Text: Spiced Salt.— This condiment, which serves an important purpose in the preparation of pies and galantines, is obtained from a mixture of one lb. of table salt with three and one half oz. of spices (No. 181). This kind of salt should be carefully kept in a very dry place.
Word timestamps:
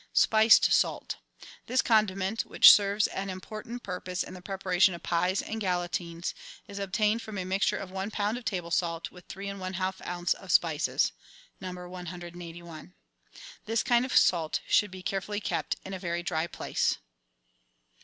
Spiced 0.13 0.73
Salt.— 0.73 1.17
This 1.67 1.83
condiment, 1.83 2.41
which 2.41 2.71
serves 2.71 3.05
an 3.05 3.29
important 3.29 3.83
purpose 3.83 4.23
in 4.23 4.33
the 4.33 4.41
preparation 4.41 4.95
of 4.95 5.03
pies 5.03 5.43
and 5.43 5.61
galantines, 5.61 6.33
is 6.67 6.79
obtained 6.79 7.21
from 7.21 7.37
a 7.37 7.45
mixture 7.45 7.77
of 7.77 7.91
one 7.91 8.09
lb. 8.09 8.35
of 8.35 8.43
table 8.43 8.71
salt 8.71 9.11
with 9.11 9.27
three 9.27 9.47
and 9.47 9.59
one 9.59 9.73
half 9.73 10.01
oz. 10.01 10.33
of 10.33 10.51
spices 10.51 11.11
(No. 11.59 11.71
181). 11.87 12.95
This 13.65 13.83
kind 13.83 14.03
of 14.03 14.17
salt 14.17 14.61
should 14.67 14.89
be 14.89 15.03
carefully 15.03 15.39
kept 15.39 15.75
in 15.85 15.93
a 15.93 15.99
very 15.99 16.23
dry 16.23 16.47
place. 16.47 16.97